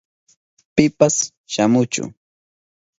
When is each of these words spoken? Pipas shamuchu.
Pipas 0.75 1.15
shamuchu. 1.53 2.03